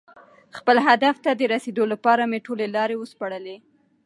[0.57, 3.57] خپل هدف ته د رسېدو لپاره مې ټولې لارې وسپړلې.